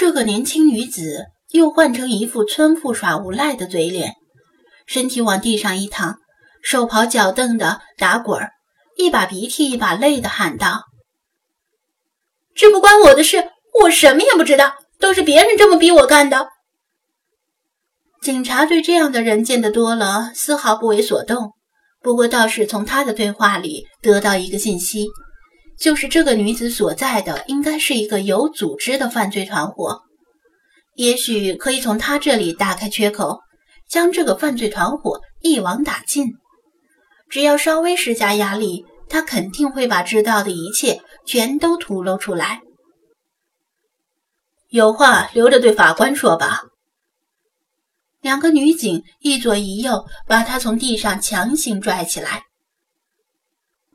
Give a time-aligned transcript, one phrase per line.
[0.00, 4.14] 这个年轻女子又换成一副村妇耍无赖的嘴脸，
[4.86, 6.16] 身体往地上一躺，
[6.62, 8.52] 手刨脚蹬的打滚儿，
[8.96, 10.84] 一把鼻涕一把泪的喊道
[12.56, 13.50] ：“这不关我的事，
[13.82, 16.48] 我什么也不知道，都是别人这么逼我干的。”
[18.24, 21.52] 警察对这样的人见得多了，丝毫不为所动。
[22.00, 25.08] 不过倒是从他的对话里得到一个信息，
[25.80, 30.02] 就是这个女子所在的应该是一个有组织的犯罪团伙。
[30.94, 33.40] 也许可以从她这里打开缺口，
[33.88, 36.34] 将这个犯罪团伙一网打尽。
[37.30, 42.60] 只要稍微施加压力，她肯定会把知道的一切全都吐露出来。
[44.68, 46.64] 有话留着对法官说吧。
[48.20, 52.42] 两个女警一左一右把他从地上强行拽起来，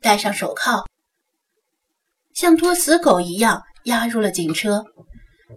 [0.01, 0.83] 戴上手铐，
[2.35, 4.85] 像拖死狗一样押入了警车。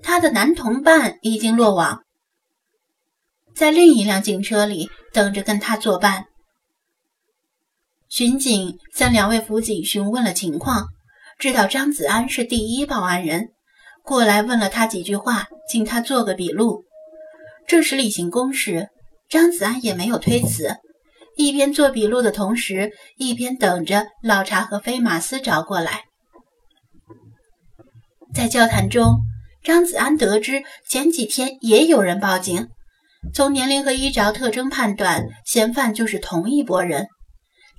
[0.03, 2.05] 他的男同伴已经落网，
[3.55, 6.27] 在另一辆警车里等着跟他作伴。
[8.09, 10.87] 巡警向两位辅警询问了情况，
[11.39, 13.49] 知道张子安是第一报案人，
[14.05, 16.85] 过来问了他几句话，请他做个笔录。
[17.67, 18.89] 这是例行公事，
[19.29, 20.77] 张子安也没有推辞，
[21.37, 26.05] 一边做笔录的同时，一边等着老查和飞马斯找过来。
[28.39, 29.23] 在交谈中，
[29.65, 32.69] 张子安得知前几天也有人报警，
[33.35, 37.09] 从年龄和衣着特征判断，嫌犯就是同一拨人。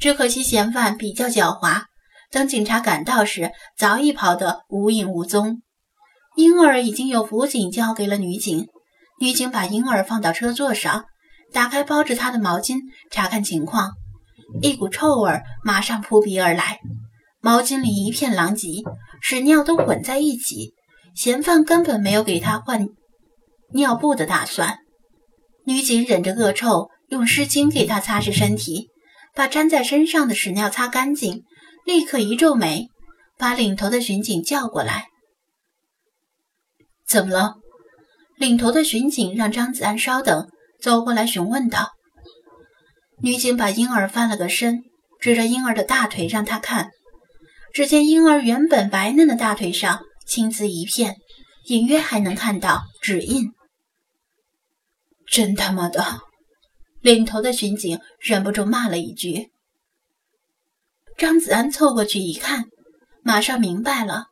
[0.02, 1.84] 只可惜嫌犯比较狡猾，
[2.30, 5.62] 等警察赶到时，早已跑得无影无踪。
[6.36, 8.68] 婴儿已经有辅警交给了女警。
[9.22, 11.06] 女警把婴儿放到车座上，
[11.54, 13.94] 打开包着他的毛巾，查看情况。
[14.62, 16.80] 一股臭味马上扑鼻而来，
[17.42, 18.84] 毛巾里一片狼藉，
[19.22, 20.74] 屎尿都混在一起。
[21.16, 22.88] 嫌犯根本没有给他换
[23.74, 24.78] 尿布的打算。
[25.66, 28.90] 女警忍着恶臭，用湿巾给他擦拭身体，
[29.34, 31.44] 把粘在身上的屎尿擦干净，
[31.86, 32.88] 立刻一皱眉，
[33.38, 35.08] 把领头的巡警叫过来
[37.06, 37.56] ：“怎么了？”
[38.38, 40.48] 领头的巡警让张子安稍等，
[40.82, 41.92] 走过来询问道
[43.22, 44.84] ：“女警把婴儿翻了个身，
[45.20, 46.92] 指着婴儿的大腿让他看。
[47.74, 51.16] 只见婴儿原本白嫩的大腿上青紫一片，
[51.68, 53.52] 隐约还能看到指印。
[55.28, 56.22] 真他妈的！”
[57.02, 59.52] 领头的巡警忍不住骂了一句。
[61.18, 62.66] 张子安凑过去一看，
[63.24, 64.26] 马上明白了。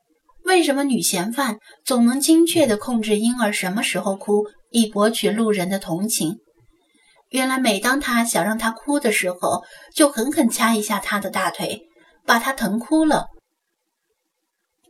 [0.43, 6.37] 为什么女嫌犯总能精确地控制婴儿什么时候哭，以博取路人的同情？
[7.29, 11.81] 原来，每当她想让他哭的时候，就狠狠掐一下他的大腿，
[12.27, 13.25] 把他疼哭了。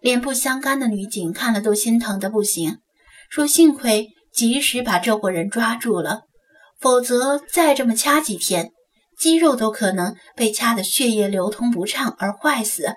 [0.01, 2.79] 脸不相干的女警看了都心疼的不行，
[3.29, 6.23] 说：“幸亏及时把这伙人抓住了，
[6.77, 8.71] 否则再这么掐几天，
[9.17, 12.93] 肌肉都可能被掐得血液流通不畅而坏死。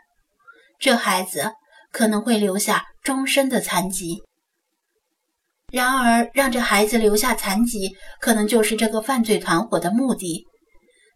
[0.80, 1.52] 这孩子。”
[1.92, 4.22] 可能会留下终身的残疾。
[5.72, 10.46] 然而，让这孩子留下残疾，可能就是这个犯罪团伙的目的。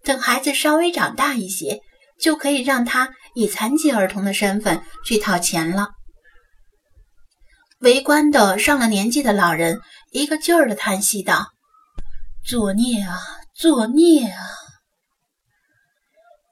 [0.02, 1.78] 等孩子稍微长大一些，
[2.20, 5.90] 就可以让他以残疾儿童的身份去讨钱了。
[7.80, 9.80] 围观的上了年纪的老人
[10.10, 11.48] 一个劲儿的叹息道
[12.46, 13.18] ：“作孽啊，
[13.54, 14.40] 作孽啊！”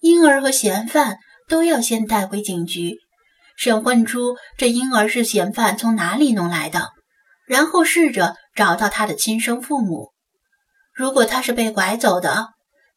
[0.02, 1.18] 婴儿和嫌犯
[1.48, 2.98] 都要先带回警局。
[3.56, 6.90] 审问出这婴儿是嫌犯从哪里弄来的，
[7.46, 10.10] 然后试着找到他的亲生父母。
[10.92, 12.48] 如果他是被拐走的，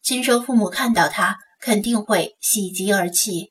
[0.02, 3.50] 亲生父母看到他肯定会喜极而泣；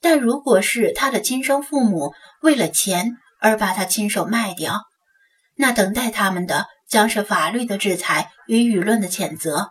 [0.00, 4.80] 但如果是他的亲生父母为了钱而把他亲手卖掉，
[5.54, 9.70] 那等待他们的将是法律的制裁与舆论的谴责。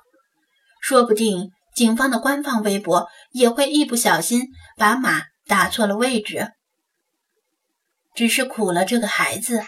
[0.80, 4.48] 说不定警方的官方微博也会一不小心
[4.78, 5.24] 把马。
[5.46, 6.52] 打错了位置，
[8.14, 9.64] 只是苦了这个孩子。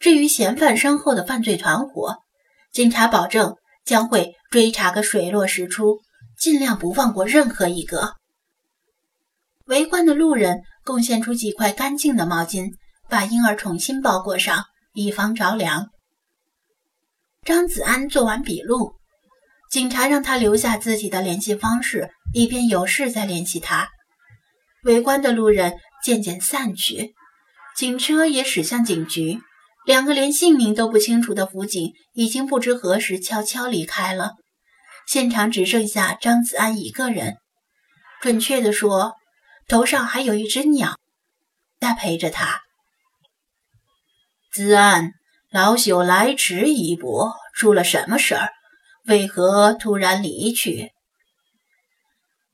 [0.00, 2.16] 至于嫌犯身后的犯罪团伙，
[2.72, 6.00] 警察保证将会追查个水落石出，
[6.38, 8.14] 尽量不放过任何一个。
[9.66, 12.72] 围观的路人贡献出几块干净的毛巾，
[13.08, 15.88] 把婴儿重新包裹上，以防着凉。
[17.44, 18.94] 张子安做完笔录，
[19.70, 23.88] 警察让他留下自己的联系方式，以便有事再联系他。
[24.84, 27.14] 围观的路人渐渐散去，
[27.76, 29.40] 警车也驶向警局。
[29.84, 34.34] 两个连姓名都不清楚的辅警已经不知何时悄悄离开了，
[35.06, 37.36] 现场只剩下张子安一个人。
[38.20, 39.14] 准确地说，
[39.68, 40.98] 头上还有一只鸟
[41.80, 42.62] 在陪着他。
[44.52, 45.12] 子安，
[45.50, 48.50] 老朽来迟一步，出了什么事儿？
[49.06, 50.92] 为何突然离去？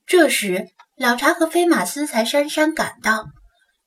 [0.05, 0.67] 这时，
[0.97, 3.25] 老查和飞马斯才姗姗赶到。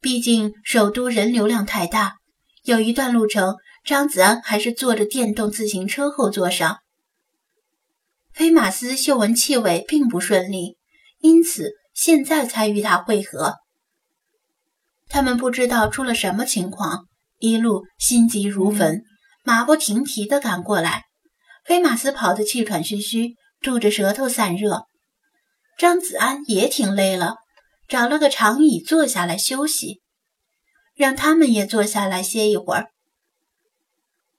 [0.00, 2.16] 毕竟首都人流量太大，
[2.64, 6.78] 有一段路程，张子安还是坐着电动自行车后座上。
[8.36, 10.76] 菲马斯嗅闻气味并不顺利，
[11.20, 13.54] 因此现在才与他会合。
[15.08, 17.06] 他们不知道出了什么情况，
[17.38, 19.04] 一路心急如焚，
[19.42, 21.04] 马不停蹄地赶过来。
[21.64, 24.84] 菲马斯跑得气喘吁吁，吐着舌头散热。
[25.78, 27.36] 张子安也挺累了，
[27.88, 30.02] 找了个长椅坐下来休息，
[30.94, 32.88] 让他们也坐下来歇一会儿。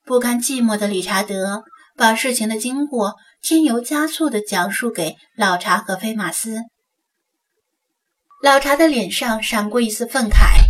[0.05, 1.63] 不甘寂寞的理查德
[1.95, 6.61] 把事情的经过添油加醋地讲述给老查和菲马斯。
[8.43, 10.61] 老查的脸上闪过一丝愤慨：“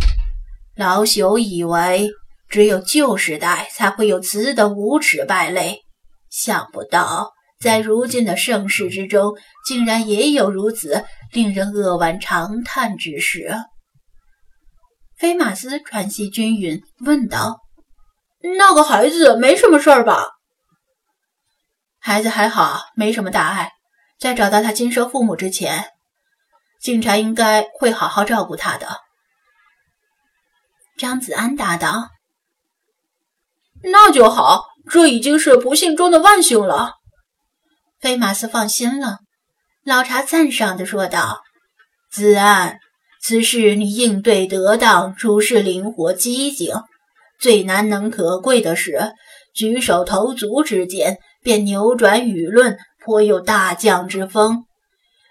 [0.76, 2.10] 老朽以为
[2.48, 5.80] 只有旧时代才会有此等无耻败类。”
[6.30, 9.34] 想不到，在如今的盛世之中，
[9.66, 13.54] 竟然也有如此令人扼腕长叹之事。
[15.18, 17.58] 菲马斯喘息均匀，问道
[18.56, 20.24] ：“那个孩子没什么事儿吧
[22.08, 23.72] ？”“孩子还好，没什么大碍。
[24.18, 25.90] 在找到他亲生父母之前，
[26.80, 28.88] 警察应该会好好照顾他的。”
[30.96, 32.08] 张子安答道
[33.84, 36.94] ：“那就好。”这已经是不幸中的万幸了，
[38.00, 39.18] 菲马斯放心了。
[39.84, 41.42] 老查赞赏地说道
[42.10, 42.78] ：“子安，
[43.20, 46.74] 此事你应对得当，处事灵活机警。
[47.38, 49.12] 最难能可贵的是，
[49.54, 54.66] 举手投足之间便扭转舆论，颇有大将之风。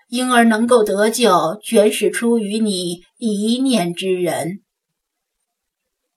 [0.10, 4.62] 婴儿能够得救，全是出于你一念之仁。”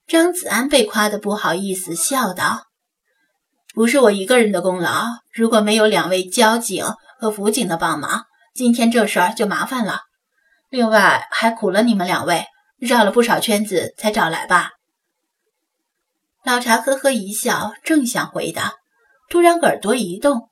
[0.08, 2.68] 张子安被夸得不好意思，笑道。
[3.74, 5.04] 不是我一个人的功劳，
[5.34, 6.82] 如果没有两位交警
[7.18, 8.24] 和辅警的帮忙，
[8.54, 10.00] 今天这事儿就麻烦了。
[10.70, 12.46] 另外还苦了你们两位，
[12.78, 14.70] 绕了不少圈子才找来吧。
[16.42, 18.79] 老查呵呵一笑，正想回答，
[19.30, 20.50] 突然耳朵一动，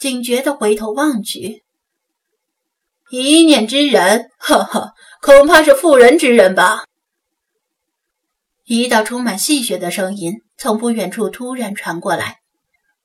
[0.00, 1.62] 警觉地回头望去。
[3.08, 6.84] 一念之仁，呵呵，恐怕是妇人之仁吧。
[8.64, 12.40] 一道充满戏谑的声音从不远处突然传过来，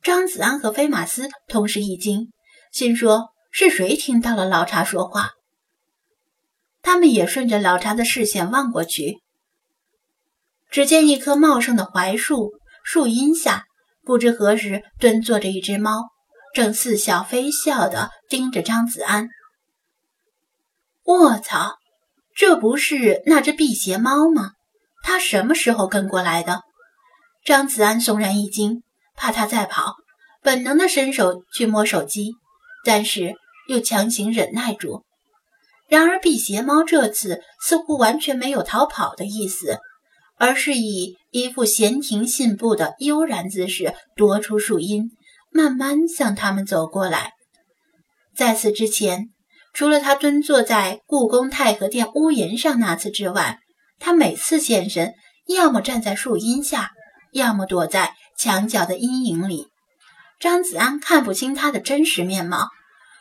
[0.01, 2.31] 张子安和菲马斯同时一惊，
[2.71, 5.33] 心说是谁听到了老查说话？
[6.81, 9.21] 他们也顺着老查的视线望过去，
[10.71, 12.53] 只见一棵茂盛的槐树
[12.83, 13.65] 树荫下，
[14.09, 16.09] 不知何时蹲坐着一只猫，
[16.55, 19.29] 正似笑非笑地盯着张子安。
[21.03, 21.75] 卧槽，
[22.35, 24.53] 这不是那只辟邪猫吗？
[25.03, 26.61] 它什么时候跟过来的？
[27.45, 28.81] 张子安悚然一惊，
[29.15, 29.93] 怕它再跑，
[30.41, 32.31] 本能的伸手去摸手机，
[32.83, 33.35] 但是
[33.67, 35.03] 又强行忍耐住。
[35.87, 39.77] 然而辟邪猫这次似乎完全没有逃跑的意思，
[40.39, 45.11] 而是以一副闲庭信步的悠然姿势踱出树荫，
[45.51, 47.33] 慢慢向他们走过来。
[48.33, 49.31] 在此之前，
[49.73, 53.59] 除了他蹲坐在故宫太和殿屋檐上那次之外，
[53.99, 55.13] 他每次现身，
[55.45, 56.91] 要么站在树荫下，
[57.33, 59.67] 要么躲在墙角的阴影里。
[60.39, 62.69] 张子安看不清他的真实面貌，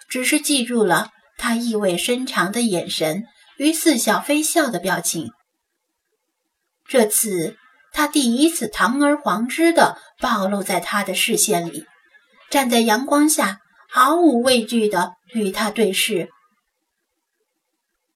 [0.08, 3.25] 只是记住了他意味深长的眼神
[3.56, 5.32] 与似笑非笑的表情。
[6.88, 7.59] 这次，
[7.92, 11.85] 他第一次堂而皇之的暴露在他的视线里，
[12.50, 16.30] 站在阳光下，毫无畏惧的与他对视。